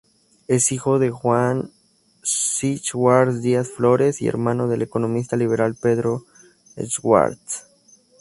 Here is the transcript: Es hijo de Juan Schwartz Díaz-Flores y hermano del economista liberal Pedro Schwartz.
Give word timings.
Es 0.47 0.71
hijo 0.71 0.97
de 0.97 1.11
Juan 1.11 1.69
Schwartz 2.25 3.43
Díaz-Flores 3.43 4.19
y 4.23 4.27
hermano 4.27 4.67
del 4.67 4.81
economista 4.81 5.37
liberal 5.37 5.75
Pedro 5.79 6.25
Schwartz. 6.87 7.67